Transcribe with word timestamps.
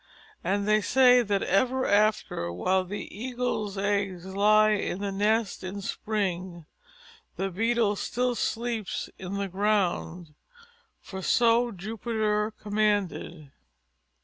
And 0.43 0.67
they 0.67 0.81
say 0.81 1.21
that 1.21 1.43
ever 1.43 1.85
after, 1.85 2.51
while 2.51 2.83
the 2.83 3.07
Eagle's 3.15 3.77
eggs 3.77 4.25
lie 4.25 4.71
in 4.71 4.97
the 4.99 5.11
nest 5.11 5.63
in 5.63 5.79
spring, 5.81 6.65
the 7.35 7.51
Beetle 7.51 7.95
still 7.97 8.33
sleeps 8.33 9.11
in 9.19 9.35
the 9.35 9.47
ground. 9.47 10.33
For 11.01 11.21
so 11.21 11.69
Jupiter 11.71 12.49
commanded. 12.59 13.51